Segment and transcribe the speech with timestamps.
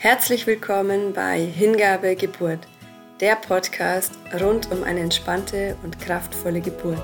[0.00, 2.60] Herzlich willkommen bei Hingabe Geburt,
[3.20, 7.02] der Podcast rund um eine entspannte und kraftvolle Geburt.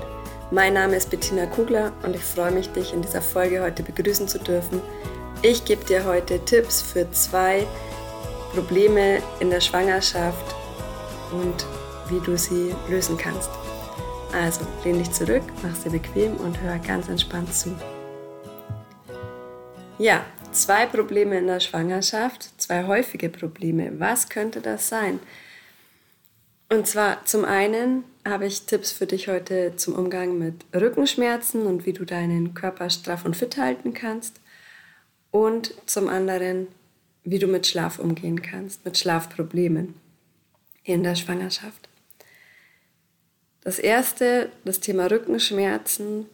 [0.49, 4.29] Mein Name ist Bettina Kugler und ich freue mich, dich in dieser Folge heute begrüßen
[4.29, 4.81] zu dürfen.
[5.41, 7.67] Ich gebe dir heute Tipps für zwei
[8.53, 10.55] Probleme in der Schwangerschaft
[11.33, 11.65] und
[12.07, 13.49] wie du sie lösen kannst.
[14.31, 17.75] Also lehn dich zurück, mach sie bequem und hör ganz entspannt zu.
[19.97, 20.21] Ja,
[20.55, 23.99] Zwei Probleme in der Schwangerschaft, zwei häufige Probleme.
[23.99, 25.19] Was könnte das sein?
[26.69, 31.85] Und zwar zum einen habe ich Tipps für dich heute zum Umgang mit Rückenschmerzen und
[31.85, 34.39] wie du deinen Körper straff und fit halten kannst.
[35.29, 36.69] Und zum anderen,
[37.25, 39.93] wie du mit Schlaf umgehen kannst, mit Schlafproblemen
[40.85, 41.89] in der Schwangerschaft.
[43.59, 46.27] Das erste, das Thema Rückenschmerzen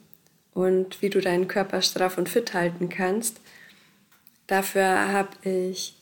[0.53, 3.41] und wie du deinen Körper straff und fit halten kannst,
[4.52, 5.96] Dafür habe ich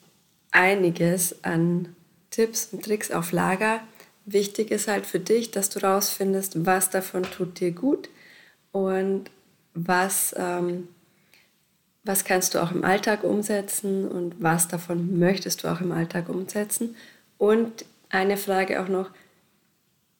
[0.49, 1.95] einiges an
[2.31, 3.79] Tipps und Tricks auf Lager.
[4.25, 8.09] Wichtig ist halt für dich, dass du rausfindest, was davon tut dir gut
[8.71, 9.29] und
[9.75, 10.87] was, ähm,
[12.03, 16.27] was kannst du auch im Alltag umsetzen und was davon möchtest du auch im Alltag
[16.27, 16.95] umsetzen.
[17.37, 19.11] Und eine Frage auch noch,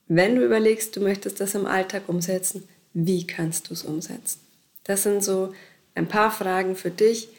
[0.08, 4.40] wenn du überlegst, du möchtest das im Alltag umsetzen, wie kannst du es umsetzen?
[4.84, 5.52] Das sind so
[5.96, 7.30] ein paar Fragen für dich,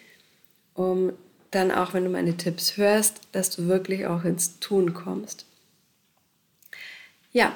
[0.81, 1.13] um
[1.51, 5.45] dann auch, wenn du meine Tipps hörst, dass du wirklich auch ins Tun kommst.
[7.33, 7.55] Ja,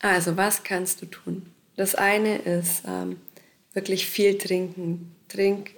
[0.00, 1.46] also was kannst du tun?
[1.76, 3.18] Das eine ist ähm,
[3.72, 5.14] wirklich viel trinken.
[5.28, 5.70] Trink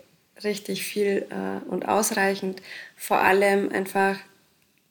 [0.42, 2.62] richtig viel äh, und ausreichend.
[2.96, 4.16] Vor allem einfach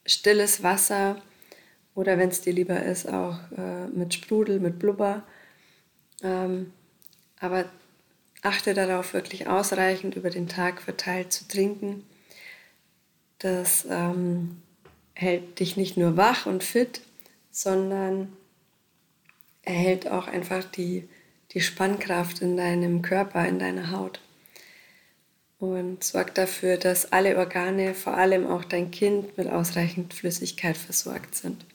[0.06, 1.22] stilles Wasser
[1.94, 5.24] oder wenn es dir lieber ist, auch äh, mit Sprudel, mit Blubber.
[6.24, 6.72] Ähm,
[7.40, 7.66] aber
[8.48, 12.04] achte darauf, wirklich ausreichend über den Tag verteilt zu trinken.
[13.40, 14.62] Das ähm,
[15.14, 17.02] hält dich nicht nur wach und fit,
[17.52, 18.34] sondern
[19.64, 21.08] erhält auch einfach die,
[21.52, 24.20] die Spannkraft in deinem Körper, in deiner Haut.
[25.60, 31.36] Und sorgt dafür, dass alle Organe, vor allem auch dein Kind, mit ausreichend Flüssigkeit versorgt
[31.36, 31.66] sind.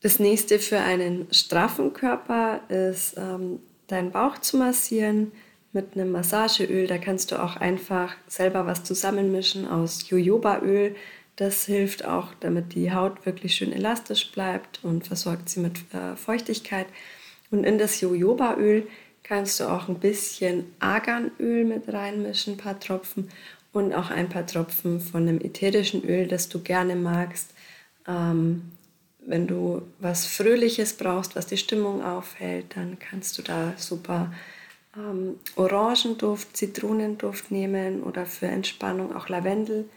[0.00, 5.32] Das nächste für einen straffen Körper ist ähm, deinen Bauch zu massieren
[5.72, 6.86] mit einem Massageöl.
[6.86, 10.94] Da kannst du auch einfach selber was zusammenmischen aus Jojobaöl.
[11.36, 16.16] Das hilft auch, damit die Haut wirklich schön elastisch bleibt und versorgt sie mit äh,
[16.16, 16.86] Feuchtigkeit.
[17.50, 18.86] Und in das Jojobaöl
[19.22, 23.30] kannst du auch ein bisschen Arganöl mit reinmischen, ein paar Tropfen
[23.72, 27.52] und auch ein paar Tropfen von einem ätherischen Öl, das du gerne magst.
[28.06, 28.72] Ähm,
[29.28, 34.32] wenn du was Fröhliches brauchst, was die Stimmung aufhält, dann kannst du da super
[34.96, 39.88] ähm, Orangenduft, Zitronenduft nehmen oder für Entspannung auch Lavendel.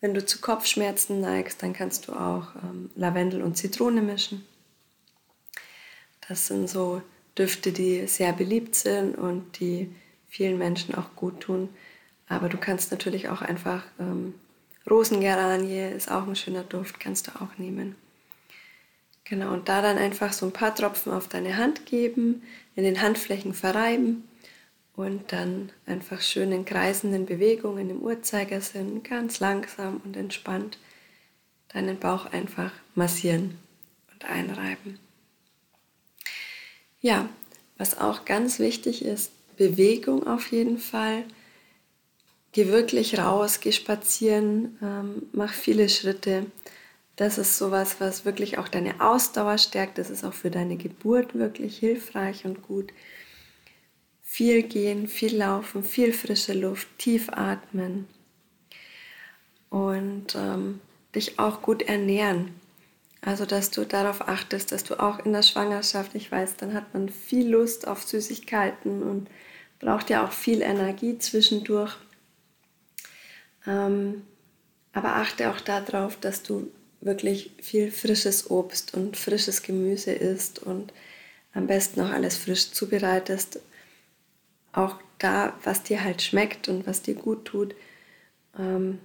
[0.00, 4.46] Wenn du zu Kopfschmerzen neigst, dann kannst du auch ähm, Lavendel und Zitrone mischen.
[6.28, 7.02] Das sind so
[7.36, 9.92] Düfte, die sehr beliebt sind und die
[10.28, 11.68] vielen Menschen auch gut tun.
[12.28, 14.34] Aber du kannst natürlich auch einfach ähm,
[14.88, 17.96] Rosengeranie ist auch ein schöner Duft, kannst du auch nehmen.
[19.24, 22.42] Genau, und da dann einfach so ein paar Tropfen auf deine Hand geben,
[22.74, 24.28] in den Handflächen verreiben
[24.96, 30.78] und dann einfach schön in kreisenden Bewegungen im Uhrzeigersinn ganz langsam und entspannt
[31.72, 33.58] deinen Bauch einfach massieren
[34.12, 34.98] und einreiben.
[37.00, 37.28] Ja,
[37.78, 41.24] was auch ganz wichtig ist, Bewegung auf jeden Fall.
[42.52, 46.46] Geh wirklich raus, geh spazieren, ähm, mach viele Schritte.
[47.16, 49.98] Das ist sowas, was wirklich auch deine Ausdauer stärkt.
[49.98, 52.92] Das ist auch für deine Geburt wirklich hilfreich und gut.
[54.22, 58.08] Viel gehen, viel laufen, viel frische Luft, tief atmen
[59.68, 60.80] und ähm,
[61.14, 62.54] dich auch gut ernähren.
[63.20, 66.92] Also, dass du darauf achtest, dass du auch in der Schwangerschaft, ich weiß, dann hat
[66.92, 69.28] man viel Lust auf Süßigkeiten und
[69.78, 71.94] braucht ja auch viel Energie zwischendurch.
[73.66, 74.22] Ähm,
[74.92, 76.70] aber achte auch darauf, dass du
[77.02, 80.92] wirklich viel frisches Obst und frisches Gemüse isst und
[81.52, 83.60] am besten auch alles frisch zubereitest.
[84.72, 87.74] Auch da, was dir halt schmeckt und was dir gut tut.
[88.58, 88.98] Ähm,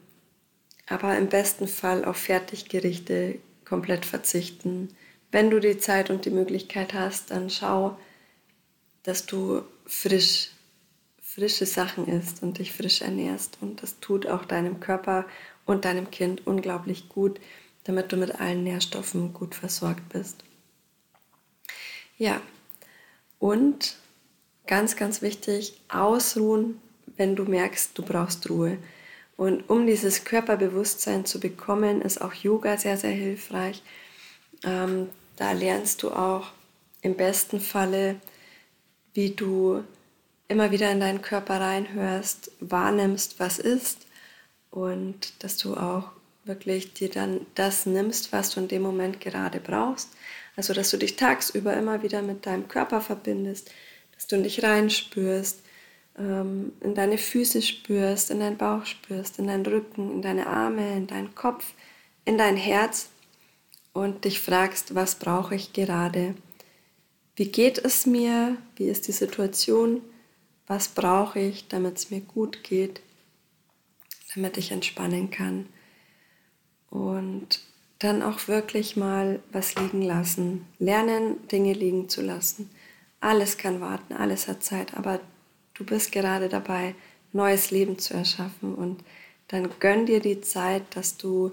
[0.88, 4.90] aber im besten Fall auf Fertiggerichte komplett verzichten.
[5.32, 7.98] Wenn du die Zeit und die Möglichkeit hast, dann schau,
[9.04, 10.52] dass du frisch,
[11.22, 13.58] frische Sachen isst und dich frisch ernährst.
[13.60, 15.26] Und das tut auch deinem Körper
[15.66, 17.42] und deinem Kind unglaublich gut
[17.88, 20.44] damit du mit allen Nährstoffen gut versorgt bist.
[22.18, 22.42] Ja,
[23.40, 23.96] und
[24.68, 26.82] ganz, ganz wichtig, ausruhen,
[27.16, 28.78] wenn du merkst, du brauchst Ruhe.
[29.38, 33.82] Und um dieses Körperbewusstsein zu bekommen, ist auch Yoga sehr, sehr hilfreich.
[34.64, 36.52] Ähm, da lernst du auch
[37.02, 38.20] im besten Falle,
[39.14, 39.84] wie du
[40.48, 44.08] immer wieder in deinen Körper reinhörst, wahrnimmst, was ist
[44.72, 46.12] und dass du auch
[46.48, 50.10] wirklich dir dann das nimmst, was du in dem Moment gerade brauchst.
[50.56, 53.72] Also, dass du dich tagsüber immer wieder mit deinem Körper verbindest,
[54.16, 55.60] dass du in dich reinspürst,
[56.18, 60.98] ähm, in deine Füße spürst, in deinen Bauch spürst, in deinen Rücken, in deine Arme,
[60.98, 61.74] in deinen Kopf,
[62.26, 63.10] in dein Herz
[63.94, 66.36] und dich fragst, was brauche ich gerade?
[67.36, 68.58] Wie geht es mir?
[68.76, 70.02] Wie ist die Situation?
[70.66, 73.02] Was brauche ich, damit es mir gut geht?
[74.34, 75.68] Damit ich entspannen kann?
[76.90, 77.62] Und
[78.00, 80.66] dann auch wirklich mal was liegen lassen.
[80.80, 82.70] Lernen, Dinge liegen zu lassen.
[83.20, 85.20] Alles kann warten, alles hat Zeit, aber
[85.74, 86.94] du bist gerade dabei,
[87.34, 88.76] neues Leben zu erschaffen.
[88.76, 89.04] Und
[89.48, 91.52] dann gönn dir die Zeit, dass du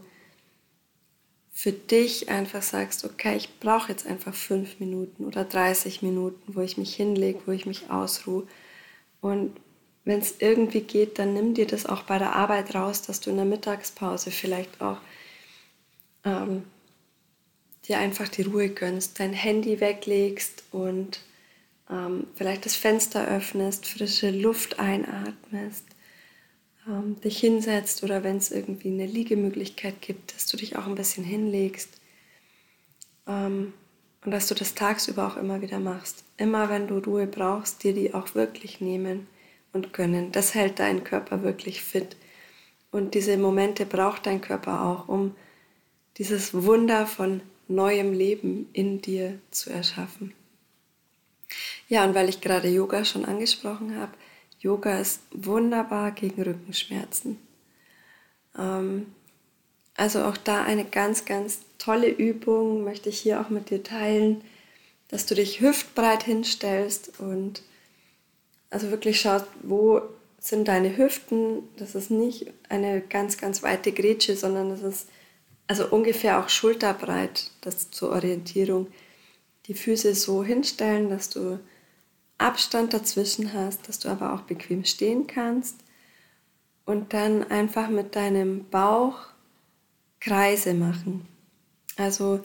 [1.53, 6.61] für dich einfach sagst, okay, ich brauche jetzt einfach fünf Minuten oder 30 Minuten, wo
[6.61, 8.47] ich mich hinlege, wo ich mich ausruhe.
[9.21, 9.57] Und
[10.05, 13.31] wenn es irgendwie geht, dann nimm dir das auch bei der Arbeit raus, dass du
[13.31, 14.99] in der Mittagspause vielleicht auch
[16.25, 16.65] ähm,
[17.89, 21.21] dir einfach die Ruhe gönnst, dein Handy weglegst und
[21.91, 25.85] ähm, vielleicht das Fenster öffnest, frische Luft einatmest,
[26.89, 30.95] ähm, dich hinsetzt oder wenn es irgendwie eine Liegemöglichkeit gibt, dass du dich auch ein
[30.95, 32.01] bisschen hinlegst
[33.27, 33.75] ähm,
[34.25, 36.25] und dass du das tagsüber auch immer wieder machst.
[36.37, 39.27] Immer wenn du Ruhe brauchst, dir die auch wirklich nehmen
[39.75, 40.33] und gönnen.
[40.33, 42.17] Das hält deinen Körper wirklich fit.
[42.91, 45.35] Und diese Momente braucht dein Körper auch, um
[46.19, 50.35] dieses Wunder von neuem Leben in dir zu erschaffen.
[51.89, 54.13] Ja, und weil ich gerade Yoga schon angesprochen habe,
[54.61, 57.39] Yoga ist wunderbar gegen Rückenschmerzen.
[58.59, 59.07] Ähm,
[59.97, 64.43] also auch da eine ganz, ganz tolle Übung möchte ich hier auch mit dir teilen,
[65.09, 67.63] dass du dich hüftbreit hinstellst und
[68.71, 70.01] also wirklich schaust, wo
[70.41, 71.69] sind deine Hüften.
[71.77, 75.09] Das ist nicht eine ganz, ganz weite Grätsche, sondern das ist
[75.67, 78.89] also ungefähr auch schulterbreit, das zur Orientierung.
[79.67, 81.59] Die Füße so hinstellen, dass du
[82.37, 85.77] Abstand dazwischen hast, dass du aber auch bequem stehen kannst
[86.85, 89.19] und dann einfach mit deinem Bauch
[90.21, 91.27] Kreise machen.
[91.97, 92.41] Also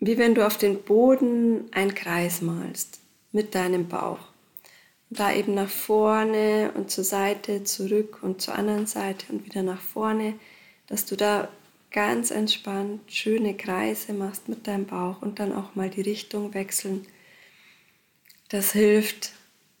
[0.00, 3.00] wie wenn du auf den Boden einen Kreis malst
[3.32, 4.18] mit deinem Bauch.
[5.10, 9.80] da eben nach vorne und zur Seite, zurück und zur anderen Seite und wieder nach
[9.80, 10.34] vorne
[10.86, 11.48] dass du da
[11.90, 17.06] ganz entspannt schöne Kreise machst mit deinem Bauch und dann auch mal die Richtung wechseln.
[18.48, 19.32] Das hilft,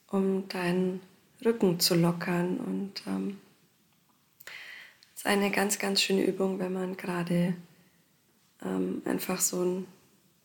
[0.08, 1.00] um deinen
[1.44, 3.40] Rücken zu lockern und ähm,
[5.14, 7.54] ist eine ganz, ganz schöne Übung, wenn man gerade
[8.64, 9.86] ähm, einfach so ein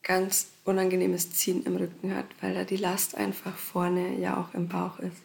[0.02, 4.68] ganz unangenehmes Ziehen im Rücken hat, weil da die Last einfach vorne ja auch im
[4.68, 5.22] Bauch ist.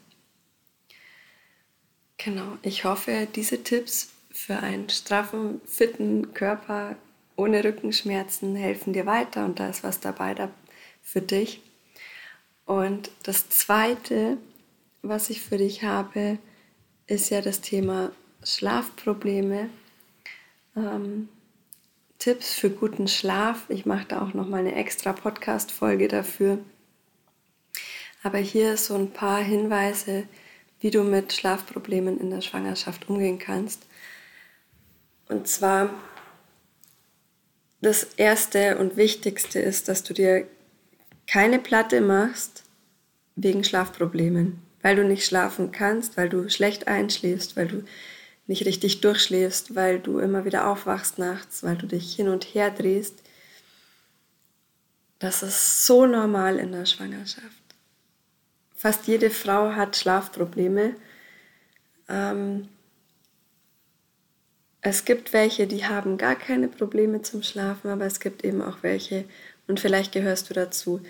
[2.19, 6.97] Genau, ich hoffe, diese Tipps für einen straffen, fitten Körper
[7.37, 10.51] ohne Rückenschmerzen helfen dir weiter und da ist was dabei da
[11.03, 11.63] für dich.
[12.67, 14.37] Und das Zweite,
[15.03, 16.39] was ich für dich habe,
[17.07, 19.69] ist ja das Thema Schlafprobleme.
[20.77, 21.29] Ähm,
[22.19, 23.65] Tipps für guten Schlaf.
[23.69, 26.59] Ich mache da auch noch mal eine extra Podcast-Folge dafür.
[28.23, 30.27] Aber hier so ein paar Hinweise,
[30.81, 33.87] wie du mit Schlafproblemen in der Schwangerschaft umgehen kannst.
[35.29, 35.91] Und zwar
[37.81, 40.47] das Erste und Wichtigste ist, dass du dir
[41.27, 42.65] keine Platte machst
[43.37, 47.85] wegen Schlafproblemen, weil du nicht schlafen kannst, weil du schlecht einschläfst, weil du
[48.47, 52.71] nicht richtig durchschläfst, weil du immer wieder aufwachst nachts, weil du dich hin und her
[52.71, 53.23] drehst.
[55.19, 57.49] Das ist so normal in der Schwangerschaft.
[58.77, 60.95] Fast jede Frau hat Schlafprobleme.
[62.09, 62.69] Ähm,
[64.87, 68.83] es gibt welche, die haben gar keine Probleme zum Schlafen, aber es gibt eben auch
[68.83, 69.25] welche,
[69.67, 71.01] und vielleicht gehörst du dazu,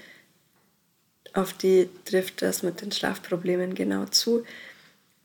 [1.32, 4.44] auf die trifft das mit den Schlafproblemen genau zu.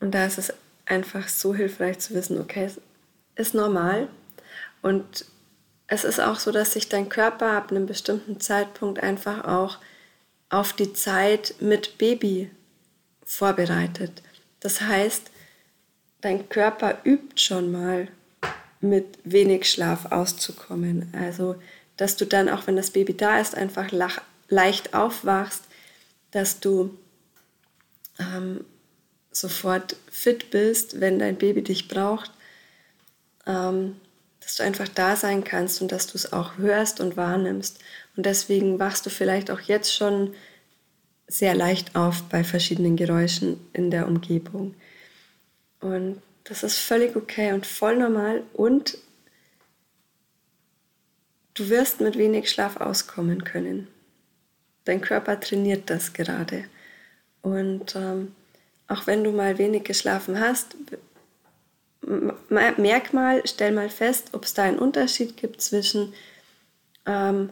[0.00, 0.52] Und da ist es
[0.84, 2.80] einfach so hilfreich zu wissen, okay, es
[3.36, 4.08] ist normal.
[4.82, 5.26] Und
[5.86, 9.78] es ist auch so, dass sich dein Körper ab einem bestimmten Zeitpunkt einfach auch
[10.48, 12.50] auf die Zeit mit Baby
[13.24, 14.22] vorbereitet.
[14.58, 15.30] Das heißt,
[16.20, 18.08] dein Körper übt schon mal
[18.80, 21.12] mit wenig Schlaf auszukommen.
[21.12, 21.56] Also,
[21.96, 23.90] dass du dann, auch wenn das Baby da ist, einfach
[24.48, 25.64] leicht aufwachst,
[26.30, 26.96] dass du
[28.18, 28.64] ähm,
[29.32, 32.30] sofort fit bist, wenn dein Baby dich braucht,
[33.46, 33.96] ähm,
[34.40, 37.78] dass du einfach da sein kannst und dass du es auch hörst und wahrnimmst.
[38.16, 40.34] Und deswegen wachst du vielleicht auch jetzt schon
[41.28, 44.74] sehr leicht auf bei verschiedenen Geräuschen in der Umgebung.
[45.80, 48.98] Und das ist völlig okay und voll normal und
[51.54, 53.86] du wirst mit wenig Schlaf auskommen können.
[54.84, 56.64] Dein Körper trainiert das gerade.
[57.40, 58.34] Und ähm,
[58.88, 60.74] auch wenn du mal wenig geschlafen hast,
[62.48, 66.14] merk mal, stell mal fest, ob es da einen Unterschied gibt zwischen
[67.06, 67.50] ähm,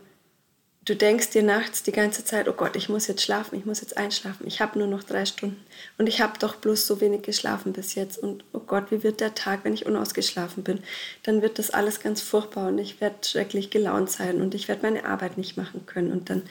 [0.88, 3.82] du denkst dir nachts die ganze Zeit, oh Gott, ich muss jetzt schlafen, ich muss
[3.82, 5.62] jetzt einschlafen, ich habe nur noch drei Stunden
[5.98, 9.20] und ich habe doch bloß so wenig geschlafen bis jetzt und oh Gott, wie wird
[9.20, 10.80] der Tag, wenn ich unausgeschlafen bin?
[11.24, 14.82] Dann wird das alles ganz furchtbar und ich werde schrecklich gelaunt sein und ich werde
[14.82, 16.42] meine Arbeit nicht machen können und dann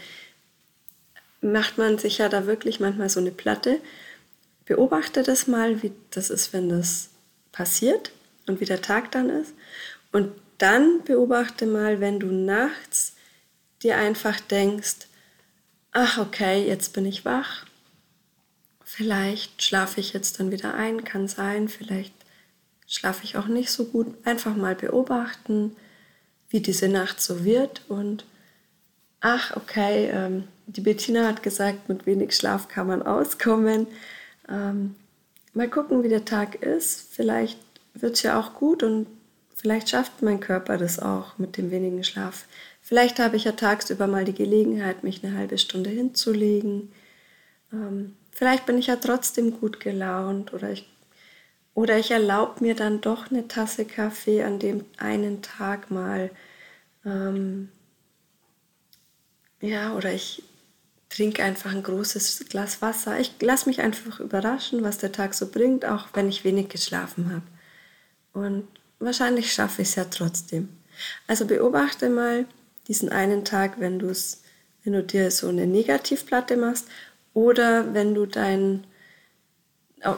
[1.41, 3.79] macht man sich ja da wirklich manchmal so eine Platte.
[4.65, 7.09] Beobachte das mal, wie das ist, wenn das
[7.51, 8.11] passiert
[8.45, 9.53] und wie der Tag dann ist
[10.11, 13.13] und dann beobachte mal, wenn du nachts
[13.83, 15.07] dir einfach denkst,
[15.91, 17.65] ach okay, jetzt bin ich wach,
[18.83, 22.13] vielleicht schlafe ich jetzt dann wieder ein, kann sein, vielleicht
[22.87, 24.07] schlafe ich auch nicht so gut.
[24.25, 25.75] Einfach mal beobachten,
[26.49, 28.25] wie diese Nacht so wird und
[29.19, 33.87] ach okay, ähm, die Bettina hat gesagt, mit wenig Schlaf kann man auskommen.
[34.49, 34.95] Ähm,
[35.53, 37.13] mal gucken, wie der Tag ist.
[37.13, 37.59] Vielleicht
[37.93, 39.07] wird es ja auch gut und
[39.57, 42.45] vielleicht schafft mein Körper das auch mit dem wenigen Schlaf.
[42.81, 46.91] Vielleicht habe ich ja tagsüber mal die Gelegenheit, mich eine halbe Stunde hinzulegen.
[47.73, 50.87] Ähm, vielleicht bin ich ja trotzdem gut gelaunt oder ich,
[51.73, 56.29] oder ich erlaube mir dann doch eine Tasse Kaffee an dem einen Tag mal.
[57.03, 57.69] Ähm,
[59.59, 60.43] ja, oder ich
[61.09, 63.19] trinke einfach ein großes Glas Wasser.
[63.19, 67.31] Ich lasse mich einfach überraschen, was der Tag so bringt, auch wenn ich wenig geschlafen
[67.31, 67.43] habe.
[68.33, 68.67] Und
[68.99, 70.69] wahrscheinlich schaffe ich es ja trotzdem.
[71.27, 72.45] Also beobachte mal,
[72.87, 74.41] diesen einen Tag, wenn du es,
[74.83, 76.87] wenn du dir so eine Negativplatte machst
[77.33, 78.85] oder wenn du dein,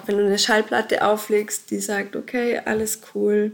[0.06, 3.52] wenn du eine Schallplatte auflegst, die sagt, okay, alles cool,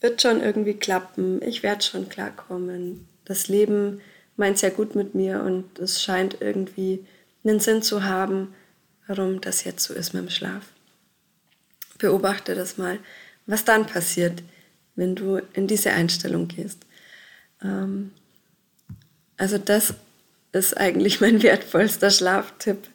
[0.00, 3.08] wird schon irgendwie klappen, ich werde schon klarkommen.
[3.24, 4.00] Das Leben
[4.36, 7.06] meint sehr gut mit mir und es scheint irgendwie
[7.44, 8.54] einen Sinn zu haben,
[9.06, 10.64] warum das jetzt so ist mit dem Schlaf.
[11.98, 12.98] Beobachte das mal,
[13.46, 14.42] was dann passiert,
[14.94, 16.84] wenn du in diese Einstellung gehst.
[17.62, 18.12] Ähm,
[19.36, 19.94] also das
[20.52, 22.88] ist eigentlich mein wertvollster Schlaftipp,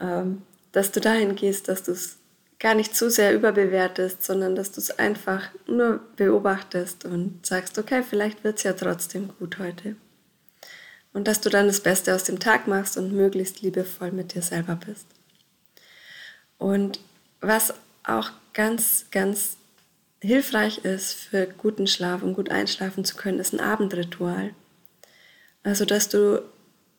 [0.00, 0.42] ähm,
[0.72, 2.16] dass du dahin gehst, dass du es
[2.58, 8.02] gar nicht zu sehr überbewertest, sondern dass du es einfach nur beobachtest und sagst, okay,
[8.02, 9.94] vielleicht wird es ja trotzdem gut heute.
[11.12, 14.42] Und dass du dann das Beste aus dem Tag machst und möglichst liebevoll mit dir
[14.42, 15.06] selber bist.
[16.58, 17.00] Und
[17.40, 19.56] was auch ganz, ganz
[20.20, 24.50] hilfreich ist für guten Schlaf und gut einschlafen zu können, ist ein Abendritual.
[25.62, 26.42] Also, dass du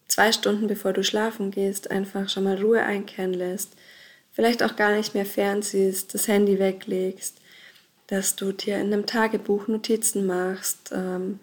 [0.07, 3.73] zwei Stunden bevor du schlafen gehst, einfach schon mal Ruhe einkehren lässt,
[4.31, 7.37] vielleicht auch gar nicht mehr fernsiehst, das Handy weglegst,
[8.07, 11.39] dass du dir in einem Tagebuch Notizen machst, ähm,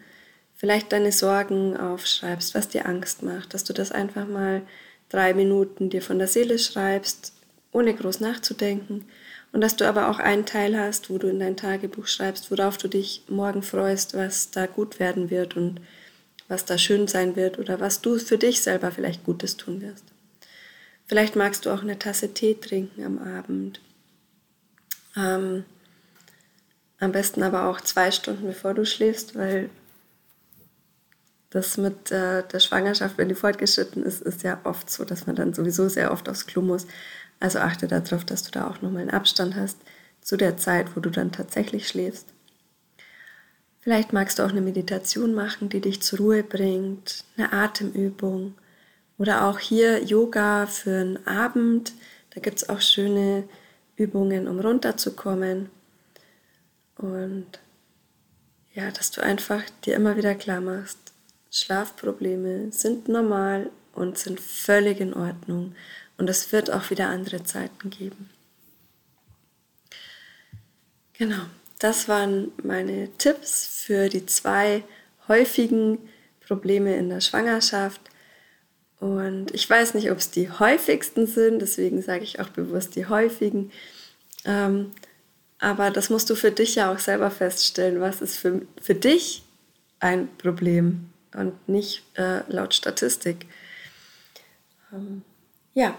[0.54, 4.62] vielleicht deine Sorgen aufschreibst, was dir Angst macht, dass du das einfach mal
[5.08, 7.32] drei Minuten dir von der Seele schreibst,
[7.76, 9.04] ohne groß nachzudenken
[9.52, 12.78] und dass du aber auch einen Teil hast, wo du in dein Tagebuch schreibst, worauf
[12.78, 15.80] du dich morgen freust, was da gut werden wird und
[16.48, 20.04] was da schön sein wird oder was du für dich selber vielleicht Gutes tun wirst.
[21.06, 23.80] Vielleicht magst du auch eine Tasse Tee trinken am Abend.
[25.14, 25.64] Ähm,
[26.98, 29.68] am besten aber auch zwei Stunden bevor du schläfst, weil
[31.50, 35.36] das mit äh, der Schwangerschaft, wenn die fortgeschritten ist, ist ja oft so, dass man
[35.36, 36.86] dann sowieso sehr oft aufs Klo muss.
[37.40, 39.78] Also achte darauf, dass du da auch nochmal einen Abstand hast
[40.20, 42.26] zu der Zeit, wo du dann tatsächlich schläfst.
[43.80, 48.54] Vielleicht magst du auch eine Meditation machen, die dich zur Ruhe bringt, eine Atemübung
[49.18, 51.92] oder auch hier Yoga für einen Abend.
[52.34, 53.44] Da gibt es auch schöne
[53.94, 55.70] Übungen, um runterzukommen.
[56.96, 57.46] Und
[58.74, 60.98] ja, dass du einfach dir immer wieder klar machst,
[61.50, 65.74] Schlafprobleme sind normal und sind völlig in Ordnung.
[66.18, 68.30] Und es wird auch wieder andere Zeiten geben.
[71.14, 71.44] Genau,
[71.78, 74.82] das waren meine Tipps für die zwei
[75.28, 75.98] häufigen
[76.46, 78.00] Probleme in der Schwangerschaft.
[79.00, 83.06] Und ich weiß nicht, ob es die häufigsten sind, deswegen sage ich auch bewusst die
[83.06, 83.70] häufigen.
[84.44, 84.92] Ähm,
[85.58, 89.42] aber das musst du für dich ja auch selber feststellen, was ist für, für dich
[90.00, 93.46] ein Problem und nicht äh, laut Statistik.
[94.92, 95.22] Ähm,
[95.74, 95.94] ja,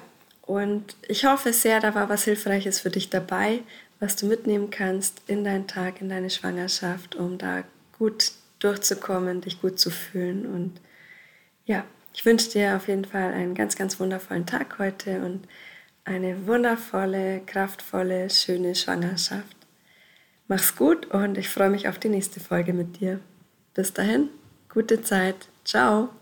[0.48, 3.60] Und ich hoffe sehr, da war was Hilfreiches für dich dabei,
[4.00, 7.64] was du mitnehmen kannst in deinen Tag, in deine Schwangerschaft, um da
[8.00, 10.46] gut durchzukommen, dich gut zu fühlen.
[10.46, 10.80] Und
[11.66, 15.48] ja, ich wünsche dir auf jeden Fall einen ganz, ganz wundervollen Tag heute und
[16.06, 19.58] eine wundervolle, kraftvolle, schöne Schwangerschaft.
[20.48, 23.20] Mach's gut und ich freue mich auf die nächste Folge mit dir.
[23.74, 24.30] Bis dahin,
[24.70, 25.50] gute Zeit.
[25.66, 26.17] Ciao.